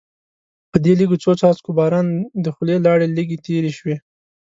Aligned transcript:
په 0.71 0.77
دې 0.83 0.93
لږو 0.99 1.21
څو 1.23 1.31
څاڅکو 1.39 1.71
باران 1.79 2.07
د 2.43 2.45
خولې 2.55 2.75
لاړې 2.85 3.07
لږې 3.17 3.37
تېرې 3.45 3.71
شوې. 3.77 3.95